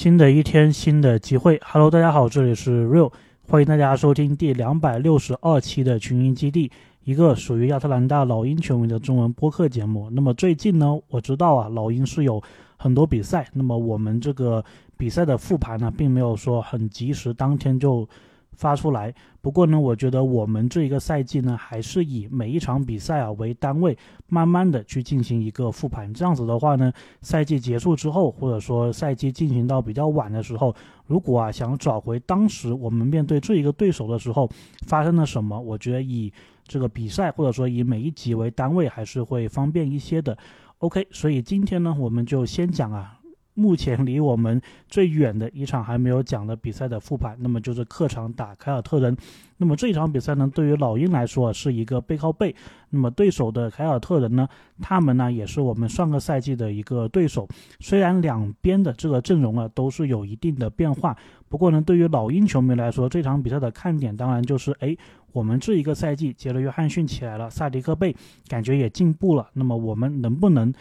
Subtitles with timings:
[0.00, 1.60] 新的一天，新的机会。
[1.62, 3.12] Hello，大家好，这里是 Real，
[3.46, 6.72] 欢迎大家收听第两百六十二期的群英基地，
[7.04, 10.08] 一个属于亚特兰大老鹰权威的中文播客节目。
[10.08, 12.42] 那么最近呢，我知道啊，老鹰是有
[12.78, 14.64] 很多比赛，那么我们这个
[14.96, 18.08] 比赛的复盘呢，并没有说很及时，当天就。
[18.60, 19.12] 发出来。
[19.40, 23.96] 不过呢，我觉得我们这一个赛季呢，还是以每一场比赛啊为单位，
[24.28, 26.12] 慢慢的去进行一个复盘。
[26.12, 26.92] 这样子的话呢，
[27.22, 34.46] 赛季结束之后，或者说赛季进行到比较晚的时候，如果啊想找回当时我们面对这一个对手的时候
[34.86, 36.30] 发生了什么，我觉得以
[36.66, 40.36] 这个比赛或者说以每一集为单位，还是会方便一些的。
[40.80, 43.19] OK，所以今天呢，我们就先讲啊。
[43.60, 49.14] 目前离我们最远的一场还没有讲的比赛的复盘，那么就是客场打凯尔特人。
[49.58, 52.56] 那么这一场比赛呢，对于老鹰来说是一个背靠背。
[52.88, 54.48] 那么对手的凯尔特人呢，
[54.80, 57.46] 他们呢也是我们上个赛季的一个对手。
[57.78, 61.14] 虽然两边的这个阵容啊都是有一定的变化，
[61.50, 64.96] 不过呢，对于老鹰球迷来说，这场比赛的看点当然就是，哎，
[65.32, 68.16] 我们这一个赛季杰伦约翰逊起来了，萨迪克贝
[68.48, 69.50] 感觉也进步了。
[69.52, 70.72] 那么我们能不能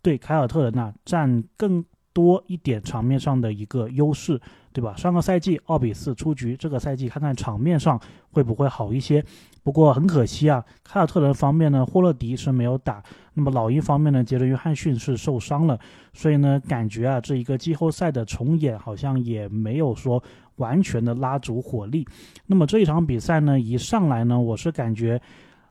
[0.00, 1.84] 对凯尔特人呢占更？
[2.12, 4.40] 多一点场面上的一个优势，
[4.72, 4.94] 对吧？
[4.96, 9.24] 上个赛季二比四出局，这个赛季看看场面上会不会好一些。
[9.62, 13.02] 不过很可惜啊，凯尔特人方面呢，霍勒迪是没有打。
[13.34, 15.78] 那么老鹰方面呢，杰伦约翰逊是受伤了，
[16.12, 20.22] 所以呢，感觉啊，这一个季后赛的重演好像也没有说
[20.56, 22.06] 完全的拉足火力。
[22.46, 25.20] 那么这一场比赛呢，一上来呢，我是感觉。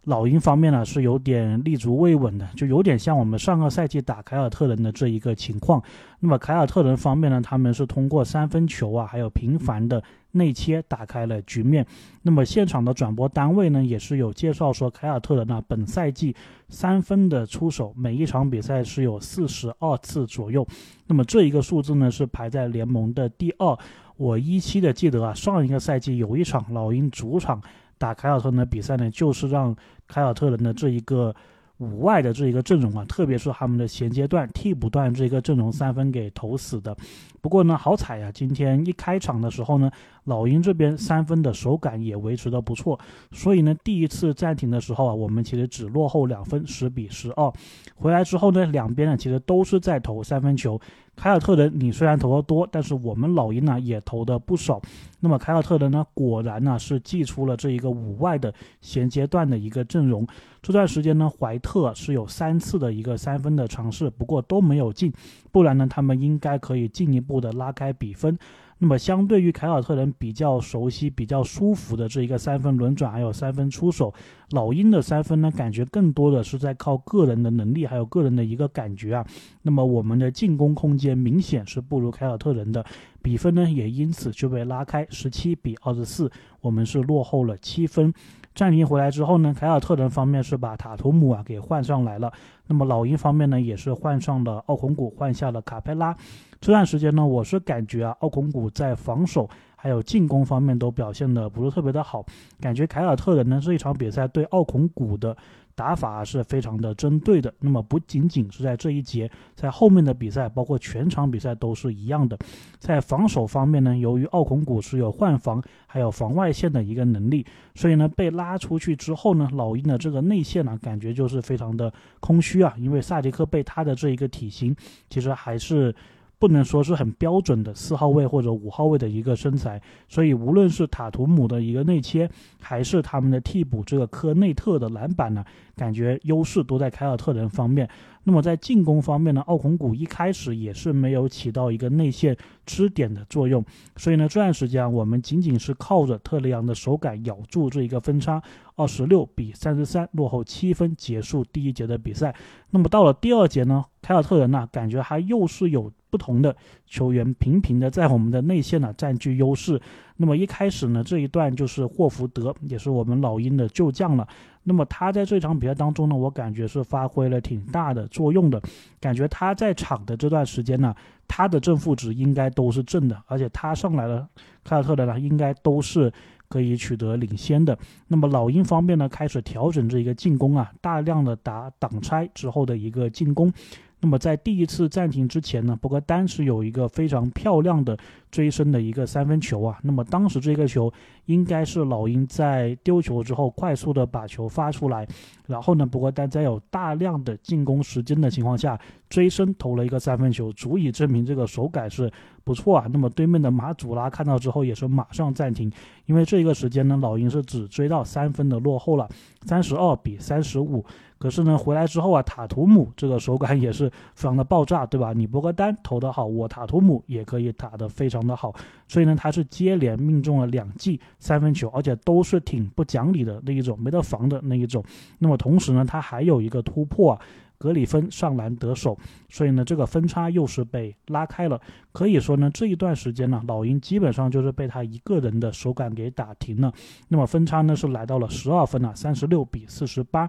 [0.05, 5.81] 老鹰方面呢是有点立足未稳的，就有点像我们上个赛季打凯尔特人的这一个情况。
[6.19, 11.85] 那么凯尔特人方面呢，他们是通过三分球啊，还有频繁的内切打开了局面。
[12.23, 16.35] 那么现场的转播单位呢，也是有介绍说，凯尔特人呢本赛季
[16.67, 20.65] 三分的出手，每一场比赛是有四十二次左右。
[21.05, 23.77] 那么这一个数字呢是排在联盟的第二。
[24.17, 27.61] 我依稀的记得啊，上一个赛季有一场老鹰主场。
[28.01, 29.75] 打凯尔特人的比赛呢，就是让
[30.07, 31.33] 凯尔特人的这一个
[31.77, 36.97] 五外的这一个阵容啊，特别是他们的衔接段、替补段这一个阵容三分给投死的。
[37.41, 39.91] 不过呢，好彩呀，今天一开场的时候呢。
[40.25, 42.99] 老鹰这边三分的手感也维持的不错，
[43.31, 47.51] 所以呢，第一次暂停的时候啊，我们其实只落后两分，十比十二。
[47.95, 50.79] 回来之后呢，两边呢其实都是在投三分球。
[51.13, 54.81] 凯尔特人你虽然投的多，但是我们老鹰呢也投的不少。
[55.19, 60.25] 那么凯尔特人呢，果然呢是祭出了这一个五外的衔接段的一个阵容。
[60.61, 65.11] 这段时间呢，怀特是有三次的一个三分的尝试，不过都没有进，
[65.51, 68.37] 不然呢，他们应该可以进一步的拉开比分。
[68.83, 74.11] 那么，相对于凯尔特人比较熟悉、比较舒服的这一个三分轮转，还有三分出手，
[74.49, 79.23] 老鹰的三分呢，感觉更多的是在靠个人的能力，还有个人的一个感觉啊。
[79.61, 82.83] 那么，我们的进攻空间明显是不如凯尔特人的，
[83.21, 88.11] 比分呢也因此就被拉开，十七比二十四，我们是落后了七分。
[88.53, 92.31] 暂停回来之后呢，凯尔特人方面是把塔图姆啊给换上来了，
[92.67, 96.15] 那么老鹰方面呢，也是换上了奥孔古，换下了卡佩拉。
[96.59, 102.23] 这段时间呢，我是感觉啊，奥孔古在防守还有进攻方面都表现的不是特别的好，
[102.59, 105.35] 感觉凯尔特人呢这一场比赛对奥孔古的。
[105.81, 112.37] 打法是非常的针对的，那么不仅仅是在这一节，在后面的比赛，包括全场比赛都是一样的。
[112.77, 117.43] 在防守方面呢，由于奥孔古是有换防还有防外线的一个能力，
[117.73, 124.75] 所以呢被拉出去之后呢，老鹰的这个内线呢感觉就是非常的空虚啊，因为萨迪克被他的这一个体型
[125.09, 125.95] 其实还是。
[126.41, 129.79] 不能说是很标准的四号位或者五号位的一个身材，
[130.09, 132.27] 所以无论是塔图姆的一个内切，
[132.59, 135.45] 还是他们的替补这个科内特的篮板呢，
[135.75, 137.87] 感觉优势都在凯尔特人方面。
[138.23, 143.63] 那么在进攻方面呢，奥孔古一开始也是没有起到一个内线支点的作用，
[143.95, 148.41] 所以呢这段时间我们仅仅是靠着特雷杨的手感咬住这一个分差，
[148.75, 152.35] 二十六比三十三落后七分结束第一节的比赛。
[152.69, 159.81] 那么到了第二节呢，凯尔特人呢感觉还又是有不同的球员频频的在我们的内线呢占据优势。
[160.17, 164.27] 那么一开始呢这一段就是霍福德，也是我们老鹰的旧将了。
[164.63, 168.61] 那么他在这场比赛当中呢，我感觉是发挥了挺大的作用的，
[168.99, 170.95] 感觉他在场的这段时间呢，
[171.27, 174.27] 他的正负值应该都是正的，而且他上来了，
[174.63, 176.11] 凯尔特人呢应该都是
[176.47, 177.77] 可以取得领先的。
[178.07, 183.51] 那么老鹰方面呢，开始调整这一个进攻啊，大量的打挡拆之后的一个进攻。
[184.01, 187.95] 那么在第一次暂停之前呢，博格丹是有一个非常漂亮的
[188.31, 189.77] 追身的一个三分球啊。
[189.83, 190.91] 那么当时这个球
[191.25, 195.07] 应该是老鹰在丢球之后快速的把球发出来，
[195.47, 202.11] 然后呢，博格丹在有大量的进攻时间的情况下追身投了一个三分球，足以证明这个手感是
[202.43, 202.87] 不错啊。
[202.91, 205.71] 那么对面的马祖拉看到之后也是马上暂停，
[206.05, 209.07] 因为这个时间呢，老鹰是只追到三分的落后了，
[209.45, 210.83] 三十二比三十五。
[211.17, 215.13] 可是呢，回来之后啊，塔图姆这个手感也是非常的爆炸，对吧？
[215.13, 218.51] 你博格丹投得好，我塔图姆也可以打得非常的好，
[218.87, 224.83] 所以呢，他是接连命中了两记三分球，而且都是挺不讲理的那一种，没得防的那一种。
[225.19, 227.15] 那么同时呢，他还有一个突破，
[227.61, 228.97] 格里芬上篮得手，
[229.29, 231.61] 所以呢，这个分差又是被拉开了。
[231.91, 236.73] 可以说呢，这一段时间呢，老鹰基本上就是被他一个人的手感给打停了。
[237.09, 240.27] 那么分差呢是来到了十二分了，三十六比四十八。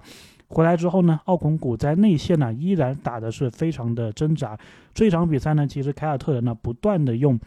[0.49, 4.59] 回来之后呢，奥孔古在内线呢依然打的是非常的挣扎。
[4.93, 7.41] 这场比赛呢，其实凯尔特人呢不断的用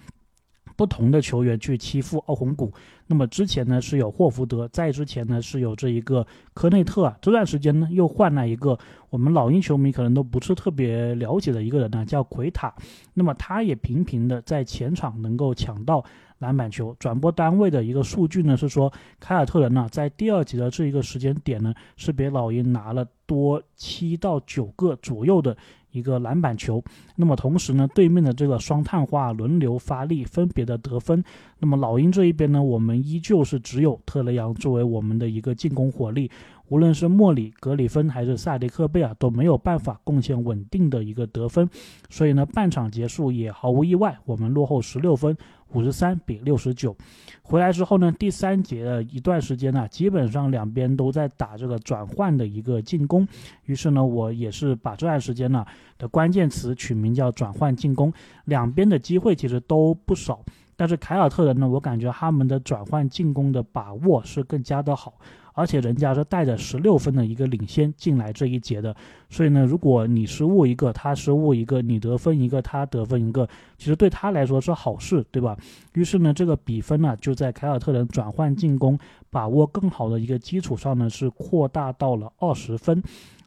[0.76, 2.72] 不同的球员去欺负奥洪古。
[3.08, 7.18] 那么之前呢是有霍福德，在之前呢是有这一个科内特啊。
[7.22, 8.78] 这段时间呢又换了一个
[9.10, 12.74] 我们老鹰球迷可能都不是特别了解的一个人呢，叫奎塔。
[13.14, 16.04] 那么他也频频的在前场能够抢到。
[16.40, 18.92] 篮板球转播单位的一个数据呢，是说
[19.22, 25.56] 凯尔特人呢在第二节的这一个时间点呢，是比老鹰拿了多七到九个左右的
[25.96, 26.84] 一个篮板球。
[27.16, 31.24] 那么同时呢，对面的这个双碳化轮流发力，分别的得分。
[31.60, 36.30] 那么老鹰这一边呢，我们依旧是只有特雷杨作为我们的一个进攻火力。
[36.70, 41.70] 无论是莫里、格里芬还是萨迪克贝尔都没有办法贡献稳定的一个得分，
[42.10, 45.38] 所以呢，半场结束也毫无意外，我们落后十六分，
[45.74, 46.96] 五十三比六十九。
[47.42, 53.28] 回来之后呢，第三节的一段时间呢，基本上两边都在打这个转换的一个进攻，
[53.66, 55.66] 于是呢，我也是把这段时间呢
[55.98, 58.12] 的关键词取名叫转换进攻，
[58.46, 60.44] 两边的机会其实都不少，
[60.76, 65.14] 但是凯尔特人呢，我感觉他们的转换进攻的把握是更加的好。
[65.56, 68.94] 而且人家是带着十六分的一个领先进来这一节的，
[69.30, 73.48] 所以呢，如果你失误一个，他失误一个，你得分一个，他得分一个，
[73.78, 75.58] 其实对他来说是好事，对吧？
[75.94, 79.00] 于是呢，这个比分呢就在凯尔特人转换进攻
[79.30, 83.02] 把握更好的一个基础上呢，是扩大到了二十分。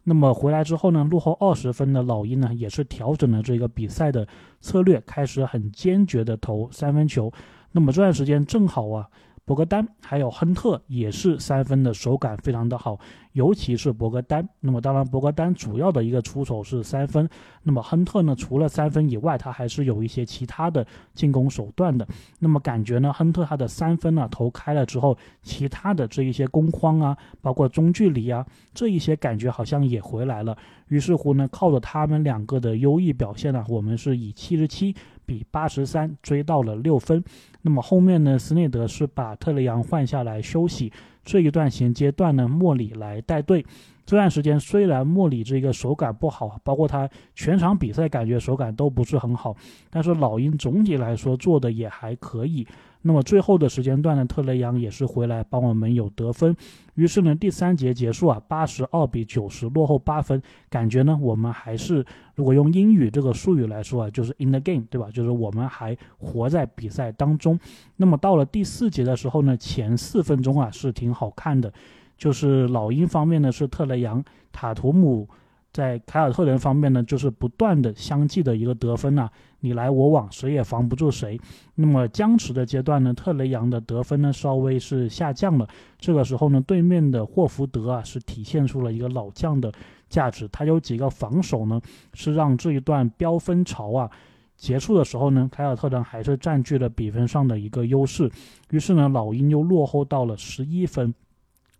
[0.04, 4.26] 那么回来之后呢，落后二十分的老鹰呢，也是调整了这个比赛的
[4.62, 7.30] 策略，开始很坚决的投三分球。
[7.72, 9.06] 那么这段时间正好啊。
[9.48, 13.00] 博格丹还有亨特也是三分的手感非常的好，
[13.32, 14.46] 尤其是博格丹。
[14.60, 17.26] 那么当然，博格丹主要的一个出手是三分。
[17.62, 22.06] 那么亨特呢，除了三分以外，他还是有一些其他的进攻手段的。
[22.40, 30.54] 那么感觉呢，亨特他的三分呢投开了之后，其他的这一些攻框啊，包括中距离啊，这一些感觉好像也回来了。
[30.88, 34.94] 于是乎呢，靠着他们两个的优异表现呢，我们是以七十七。
[35.28, 37.22] 比八十三追到了六分，
[37.60, 38.38] 那么后面呢？
[38.38, 40.90] 斯内德是把特雷杨换下来休息，
[41.22, 43.66] 这一段衔接段呢，莫里来带队。
[44.08, 49.54] 这段时间虽然莫里这个手感不好，包括他全场比赛感觉手感都不是很好，
[49.90, 52.66] 但是老鹰总体来说做的也还可以。
[53.02, 56.56] 那么最后的时间段呢，特雷杨也是回来帮我们有得分。
[56.94, 60.40] 于是呢，第三节结束啊，八十二比九十落后八分，
[60.70, 62.02] 感觉呢我们还是
[62.34, 65.10] 如果用英语这个术语来说啊，就是 in the game，对吧？
[65.12, 67.60] 就是我们还活在比赛当中。
[67.96, 71.70] 那么到了第四节的时候呢，前四分钟啊是挺好看的，
[72.18, 74.22] 就是老鹰方面呢是特雷杨、
[74.52, 75.26] 塔图姆。
[75.70, 79.28] 在凯尔特人方面呢，就是不断的相继的一个得分呐，
[79.60, 81.38] 你来我往，谁也防不住谁。
[81.74, 85.68] 那么僵持的阶段呢，特雷杨的得分呢稍微是下降了。
[85.98, 89.70] 这个时候呢，对面的霍福德啊是体现出了一个老将的
[90.08, 91.80] 价值，他有几个防守呢，
[92.14, 94.10] 是让这一段飙分潮啊
[94.56, 98.28] 结束的时候呢，凯尔特人还是占据了比分上的一个优势。
[98.70, 101.14] 于是呢，老鹰又落后到了十一分。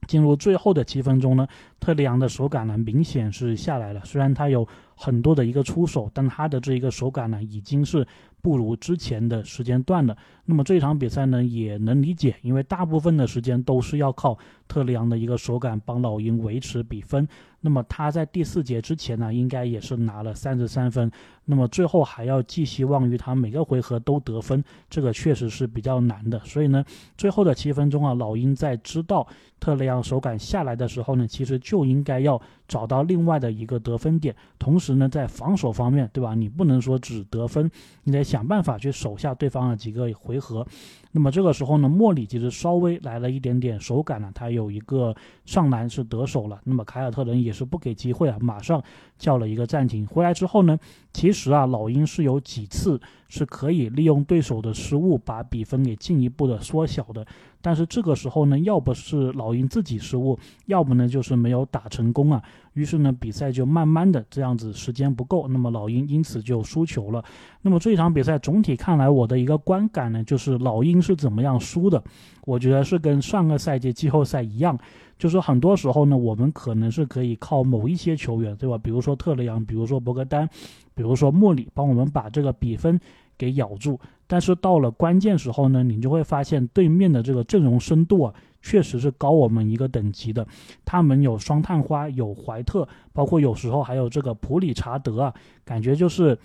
[0.07, 1.47] 进入最后的七分钟呢，
[1.81, 4.01] 特里昂的手感呢明显是下来了。
[4.05, 8.07] 虽然他有很多的一个出手，但他的这一个手感呢已经是
[8.41, 10.17] 不如之前的时间段了。
[10.51, 17.29] 那么这场比赛呢也能理解，因为大部分的时间都是要靠特雷杨的一个手感帮老鹰维持比分。
[17.61, 21.11] 那么他在第四节之前呢，应该也是拿了三十三分。
[21.45, 26.39] 那么最后还要寄希望于他每个回合都得分，这个确实是比较难的。
[26.45, 26.85] 所以呢，
[27.17, 29.27] 最后的七分钟啊，老鹰在知道
[29.59, 34.35] 特雷杨手感下来的时候呢，其实就应该要找到另外的一个得分点。
[34.59, 36.35] 同时呢，在防守方面，对吧？
[36.37, 37.69] 你不能说只得分，
[38.05, 40.67] 你得想办法去守下对方的几个回和。
[41.13, 45.15] 那么这个时候呢，莫里其实稍微来了一点点手感呢，他有一个
[45.47, 46.61] 上篮是得手了。
[46.65, 48.83] 那么凯尔特人也是不给机会啊，马上
[49.19, 50.07] 叫了一个暂停。
[50.07, 50.79] 回来之后呢，
[51.13, 57.27] 其实啊，老鹰是有几次是可以利用对手的失误把比分给进一步的缩小的。
[57.61, 62.43] 但是这个时候呢，要不是老鹰自己失误，要不呢就是没有打成功啊。
[62.75, 67.25] 于是呢，比赛就慢慢的这样子，时间不够，那么老鹰因此就输球了。
[67.61, 72.03] 那么这一场比赛总体看来，我的一个观感呢，就是老鹰是怎么样输的？
[72.45, 74.79] 我觉得是跟上个赛季季后赛一样，
[75.19, 78.79] 就是很多时候呢，我们可能是可以靠某一些球员，对吧？
[78.79, 80.49] 比如说特雷杨，比如说博格丹，
[80.95, 83.01] 比如说莫里，帮我们把这个比分
[83.37, 83.99] 给咬住。
[84.29, 90.47] 但是到了关键时候呢，你就会发现对面的这个阵容深度啊，确实是高我们一个等级的。
[90.85, 96.39] 他们有双探花，有怀特，包括有时候还有这个普里查德啊，感觉就是，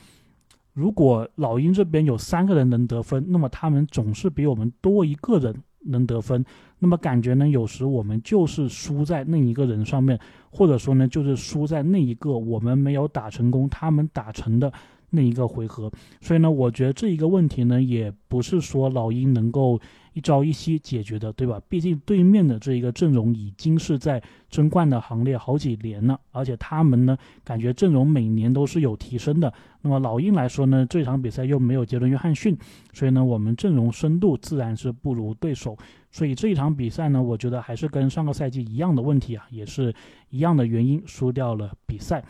[0.71, 6.43] 如果老鹰这边有三个人能得分，那么他们总是比我们多一个人能得分。
[6.79, 10.17] 那么感觉呢，有时我们就是输在那一个人上面，
[10.49, 14.71] 或者说呢，就是输在那一个我们没有打成功，他们打成的。
[15.15, 15.91] 那一个回合，
[16.21, 19.79] 所以呢，我觉得这一个问题呢，也不是说老鹰能够
[20.13, 21.61] 一朝一夕解决的，对吧？
[21.69, 29.53] 毕竟对面的这一个阵容已经是在争冠的行列好几年了，而且他们呢，感觉阵容每年都是有提升的。
[29.83, 32.57] 那么老鹰来说呢，这场比赛又没有杰伦约翰逊，
[32.91, 35.77] 所以呢，我们阵容深度自然是不如对手。
[36.09, 39.93] 所以这一场比赛呢，我觉得还是跟上个赛季一样的问题啊，也是
[40.29, 42.23] 一样的原因输掉了比赛。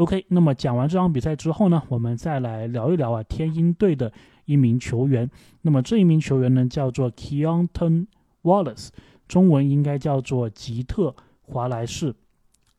[0.00, 4.10] OK，那么讲完这场比赛之后呢，我们再来聊一聊啊，天鹰队的
[4.46, 5.30] 一名球员。
[5.60, 8.06] 那么这一名球员呢，叫做 Keonton
[8.42, 8.88] Wallace，
[9.28, 12.14] 中文应该叫做吉特华莱士。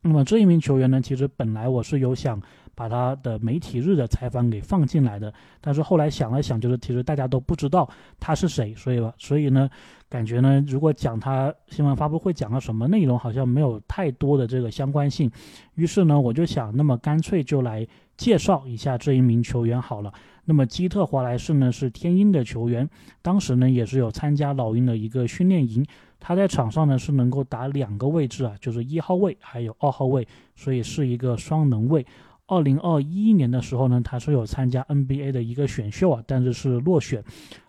[0.00, 2.42] 那么这一名球员呢，其实本来我是有想。
[2.74, 7.88] 把他的媒体日的采访给放进来的，但是后来想了想，就是其实大家都不知道
[8.18, 9.68] 他是谁，所以吧，所以呢，
[10.08, 15.30] 感觉呢，如果讲他新闻发布会讲了什么内容，好像没有太多的这个相关性。
[15.74, 17.86] 于是呢，我就想，那么干脆就来
[18.16, 20.12] 介绍一下这一名球员好了。
[20.44, 22.88] 那么基特华莱士呢是天鹰的球员，
[23.20, 25.86] 当时呢也是有参加老鹰的一个训练营，
[26.18, 30.26] 他在场上呢是能够打两个位置啊，就是一号位还有二号位，
[30.56, 32.04] 所以是一个双能位。
[32.52, 37.24] 二零二一年的时候呢，他是有参加 NBA 的一个选秀啊，但是是落选。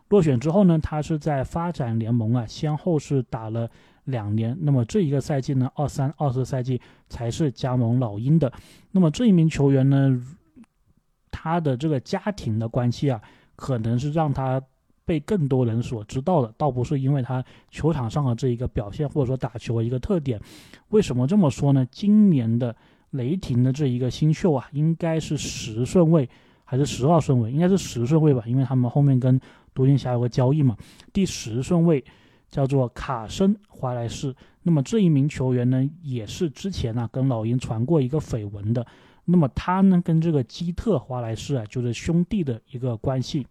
[0.09, 3.69] 落选之后呢，他是在发展联盟啊，先后是打了
[4.03, 4.57] 两年。
[4.59, 8.51] 那么这一个赛季呢，二三、二四赛季才是加盟老鹰的。
[8.91, 10.21] 那么这一名球员呢，
[11.31, 13.21] 他的这个家庭的关系啊，
[13.55, 14.61] 可能是让他
[15.05, 20.37] 被更多人所知道的，倒不是因为他球场上的这一个表现或者说打球的一个特点。
[20.89, 21.87] 为什么这么说呢？
[21.89, 22.75] 今年的。
[23.13, 26.29] 雷霆的这一个新秀啊，应该是十顺位
[26.63, 27.51] 还是十二顺位？
[27.51, 29.39] 应该是十顺位吧，因为他们后面跟
[29.73, 30.77] 独行侠有个交易嘛。
[31.11, 32.03] 第十顺位
[32.49, 34.35] 叫做卡森华莱士。
[34.61, 38.85] 那么这一名球员呢，也是之前呢跟老鹰传过一个绯闻的。
[39.25, 43.45] 那么他呢跟这个基特华莱士啊，就是兄弟的一个关系。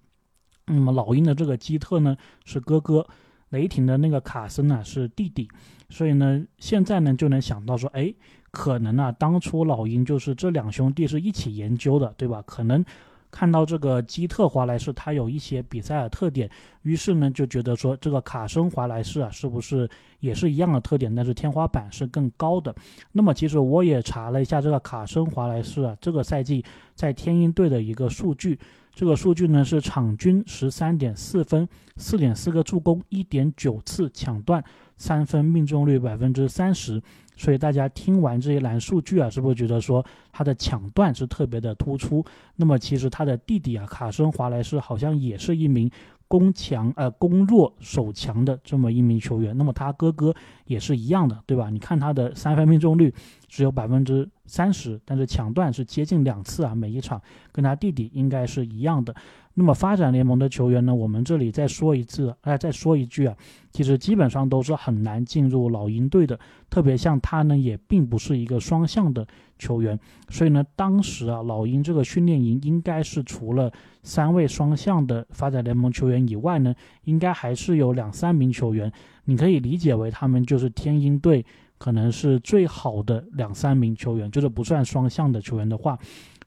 [0.67, 3.07] 那么老鹰的这个基特呢是哥哥，
[3.53, 5.49] 雷霆的那个卡森呢是弟弟。
[5.89, 8.13] 所以呢，现在呢就能想到说，哎。
[8.55, 12.43] 可能啊，当初老鹰就是这两兄弟是一起研究的，对吧？
[12.47, 12.85] 可能
[13.33, 16.49] 看到这个基特华莱士他有一些比赛的特点，
[16.83, 19.89] 于是呢就觉得说这个卡森华莱士啊，是不是
[20.21, 21.13] 也是一样的特点？
[21.13, 22.73] 但是天花板是更高的。
[23.11, 26.63] 那么其实我也查了一下这个卡森华莱士啊，这个赛季
[26.95, 28.59] 在天鹰队的一个数据，
[28.95, 34.63] 这个数据呢是场均十三点四分，四点四个助攻，一点九次抢断，
[34.97, 37.03] 三分命中率百分之三十。
[37.35, 42.25] 所以大家听完这一栏数据啊，是不是觉得说他的抢断是特别的突出？
[42.57, 45.91] 那么其实他的弟弟啊，卡森华莱士好像也是一名
[46.29, 49.57] 攻强呃攻弱守强的这么一名球员。
[49.57, 50.33] 那么他哥哥
[50.67, 51.71] 也是一样的，对吧？
[51.71, 53.13] 你看他的三分命中率
[53.49, 57.21] 只有百分之三十，但是抢断是接近两次啊，每一场
[57.51, 59.15] 跟他弟弟应该是一样的。
[59.55, 60.95] 那么发展联盟的球员呢？
[60.95, 63.37] 我们这里再说一次，哎，再说一句啊，
[63.71, 66.39] 其实基本上都是很难进入老鹰队的。
[66.71, 69.27] 特别像他呢，也并不是一个双向的
[69.59, 69.99] 球员，
[70.31, 73.71] 所以呢，当时啊，老鹰这个训练营应该是除了
[74.03, 78.91] 三位双向的发展联盟球员以外呢，应该还是有两三名球员，
[79.27, 81.45] 你可以理解为他们就是天鹰队
[81.77, 85.99] 可能是最好的两三名球员，就是不算双向的球员的话，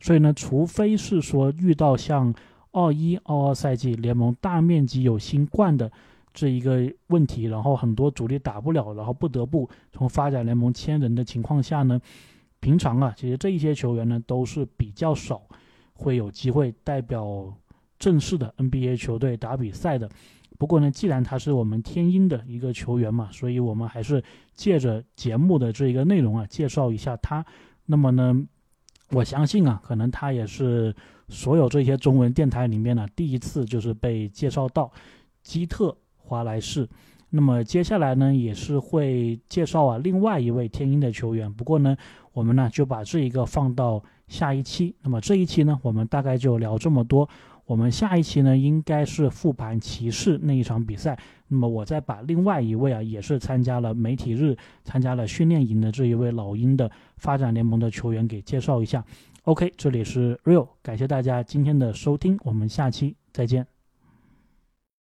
[0.01, 2.33] 所以呢，除非是说遇到像。
[2.75, 5.89] 二一二二赛季联盟大面积有新冠的
[6.33, 11.97] 这一个问题，然后很多主力打不了，然后不得不从发展联盟签人的情况下呢，
[12.59, 15.41] 平常啊，其实这一些球员呢都是比较少
[15.93, 17.49] 会有机会代表
[17.97, 20.09] 正式的 NBA 球队打比赛的。
[20.57, 24.21] 不过呢，既然他是我们天鹰的一个球员嘛，所以我们还是
[24.53, 27.45] 借着节目的这一个内容啊，介绍一下他。
[27.85, 28.45] 那么呢，
[29.11, 30.93] 我相信啊，可能他也是。
[31.27, 34.91] 所有这些中文电台里面呢，第一次就是被介绍到
[35.43, 36.87] 基特华莱士。
[37.31, 41.51] 那么接下来呢，也是会介绍啊另外一位天鹰的球员。
[41.51, 41.97] 不过呢，
[42.31, 44.95] 我们呢就把这一个放到下一期。
[45.01, 47.27] 那么这一期呢，我们大概就聊这么多。
[47.65, 51.17] 我们下一期呢，应该是复盘骑士那一场比赛。
[51.47, 59.03] 那么我再把另外一位啊，也是参加了媒体日、参加了训练营的这一位老鹰的发展联盟的球员给介绍一下。
[59.45, 63.74] OK，这里是 Real，感谢大家今天的收听，我们下期再见。